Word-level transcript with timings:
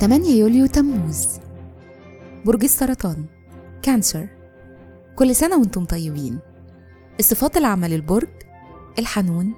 8 0.00 0.30
يوليو 0.30 0.66
تموز. 0.66 1.26
برج 2.44 2.64
السرطان. 2.64 3.24
كانسر. 3.82 4.28
كل 5.16 5.36
سنة 5.36 5.56
وأنتم 5.58 5.84
طيبين. 5.84 6.38
الصفات 7.20 7.56
العامة 7.56 7.88
للبرج 7.88 8.28
الحنون 8.98 9.54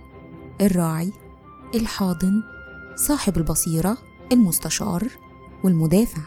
الراعي 0.61 1.13
الحاضن 1.75 2.43
صاحب 2.97 3.37
البصيرة 3.37 3.99
المستشار 4.33 5.09
والمدافع. 5.65 6.23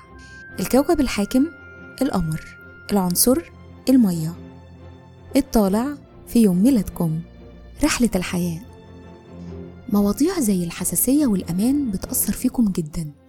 الكوكب 0.60 1.00
الحاكم 1.00 1.46
القمر. 2.02 2.58
العنصر 2.92 3.38
المية. 3.90 4.34
الطالع 5.36 5.88
في 6.28 6.42
يوم 6.42 6.64
ميلادكم. 6.64 7.20
رحلة 7.84 8.10
الحياة. 8.16 8.62
مواضيع 9.94 10.40
زي 10.40 10.64
الحساسية 10.64 11.28
والأمان 11.28 11.92
بتأثر 11.92 12.34
فيكم 12.34 12.72
جدا. 12.72 13.23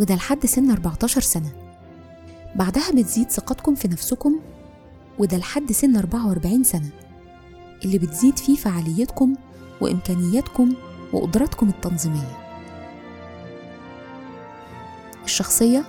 وده 0.00 0.14
لحد 0.14 0.46
سن 0.46 0.70
14 0.70 1.20
سنة. 1.20 1.52
بعدها 2.56 2.90
بتزيد 2.92 3.30
ثقتكم 3.30 3.74
في 3.74 3.88
نفسكم 3.88 4.40
وده 5.18 5.36
لحد 5.36 5.72
سن 5.72 5.96
44 5.96 6.64
سنة. 6.64 6.90
اللي 7.84 7.98
بتزيد 7.98 8.38
فيه 8.38 8.56
فعاليتكم 8.56 9.34
وإمكانياتكم 9.80 10.74
وقدراتكم 11.12 11.68
التنظيمية. 11.68 12.38
الشخصية 15.24 15.84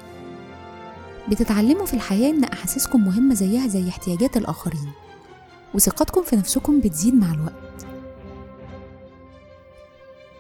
بتتعلموا 1.30 1.86
في 1.86 1.94
الحياة 1.94 2.30
إن 2.30 2.44
أحاسيسكم 2.44 3.06
مهمة 3.06 3.34
زيها 3.34 3.68
زي 3.68 3.90
احتياجات 3.90 4.38
الآخرين 4.38 4.92
وثقتكم 5.74 6.24
في 6.24 6.36
نفسكم 6.36 6.80
بتزيد 6.80 7.16
مع 7.16 7.34
الوقت. 7.34 7.86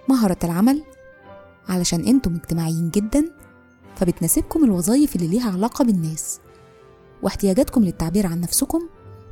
مهارة 0.09 0.37
العمل 0.43 0.83
علشان 1.69 2.05
أنتم 2.05 2.35
اجتماعيين 2.35 2.89
جدا 2.89 3.25
فبتناسبكم 4.01 4.63
الوظائف 4.63 5.15
اللي 5.15 5.27
ليها 5.27 5.51
علاقة 5.51 5.85
بالناس. 5.85 6.39
واحتياجاتكم 7.21 7.83
للتعبير 7.83 8.27
عن 8.27 8.41
نفسكم 8.41 8.81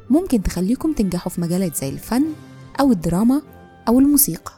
ممكن 0.09 0.43
تخليكم 0.43 0.93
تنجحوا 0.93 1.31
في 1.31 1.41
مجالات 1.41 1.75
زي 1.75 1.89
الفن 1.89 2.25
أو 2.79 2.91
الدراما 2.91 3.41
أو 3.87 3.99
الموسيقى. 3.99 4.51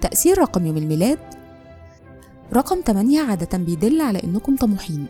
تأثير 0.00 0.38
رقم 0.38 0.66
يوم 0.66 0.76
الميلاد. 0.76 1.18
رقم 2.52 2.80
8 2.86 3.20
عادة 3.20 3.58
بيدل 3.58 4.00
على 4.00 4.24
إنكم 4.24 4.56
طموحين. 4.56 5.06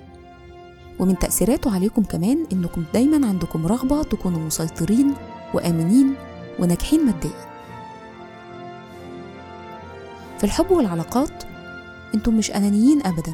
ومن 0.99 1.19
تأثيراته 1.19 1.75
عليكم 1.75 2.03
كمان 2.03 2.47
إنكم 2.53 2.85
دايما 2.95 3.27
عندكم 3.27 3.67
رغبة 3.67 4.03
تكونوا 4.03 4.41
مسيطرين 4.47 5.15
وآمنين 5.55 6.15
وناجحين 6.59 7.07
ماديا. 7.07 7.55
في 10.39 10.45
الحب 10.45 10.71
والعلاقات 10.71 11.54
أنتم 12.15 12.37
مش 12.37 12.51
أنانيين 12.51 13.07
أبدا 13.07 13.33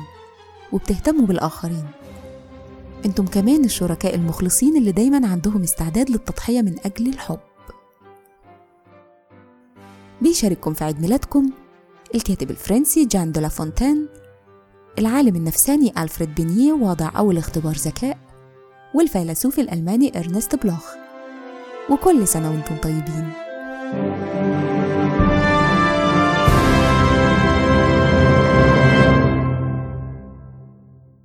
وبتهتموا 0.72 1.26
بالآخرين. 1.26 1.86
أنتم 3.04 3.26
كمان 3.26 3.64
الشركاء 3.64 4.14
المخلصين 4.14 4.76
اللي 4.76 4.92
دايما 4.92 5.28
عندهم 5.28 5.62
استعداد 5.62 6.10
للتضحية 6.10 6.62
من 6.62 6.76
أجل 6.84 7.08
الحب. 7.08 7.38
بيشارككم 10.22 10.74
في 10.74 10.84
عيد 10.84 11.00
ميلادكم 11.00 11.50
الكاتب 12.14 12.50
الفرنسي 12.50 13.04
جان 13.04 13.32
دولا 13.32 13.48
فونتين 13.48 14.08
العالم 14.98 15.36
النفساني 15.36 15.92
ألفريد 15.98 16.34
بينيه 16.34 16.72
وضع 16.72 17.10
أول 17.16 17.38
اختبار 17.38 17.74
ذكاء 17.74 18.18
والفيلسوف 18.94 19.58
الألماني 19.58 20.18
إرنست 20.18 20.56
بلوخ. 20.56 20.94
وكل 21.90 22.28
سنة 22.28 22.50
وأنتم 22.50 22.76
طيبين. 22.76 23.32